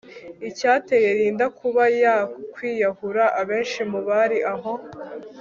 [0.49, 2.15] icyateye Linda kuba ya
[2.53, 4.71] kwiyahura abenshi mu bari aho